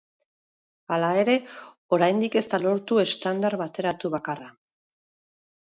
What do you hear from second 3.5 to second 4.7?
bateratu bakarra.